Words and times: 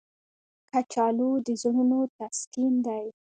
کچالو 0.71 1.29
د 1.45 1.47
زړونو 1.61 1.99
تسکین 2.17 2.73
دی 2.85 3.05